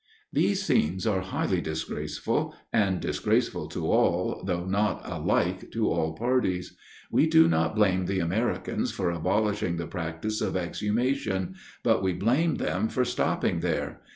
_"These 0.33 0.63
scenes 0.63 1.05
are 1.05 1.21
highly 1.21 1.61
disgraceful, 1.61 2.55
and 2.73 2.99
disgraceful 2.99 3.67
to 3.67 3.85
all, 3.85 4.41
though 4.43 4.65
not 4.65 5.01
alike 5.07 5.69
to 5.73 5.91
all 5.91 6.13
parties. 6.13 6.75
We 7.11 7.27
do 7.27 7.47
not 7.47 7.75
blame 7.75 8.07
the 8.07 8.17
Americans 8.19 8.91
for 8.91 9.11
abolishing 9.11 9.77
the 9.77 9.85
practice 9.85 10.41
of 10.41 10.57
exhumation; 10.57 11.53
but 11.83 12.01
we 12.01 12.13
blame 12.13 12.55
them 12.55 12.87
for 12.89 13.05
stopping 13.05 13.59
there. 13.59 14.01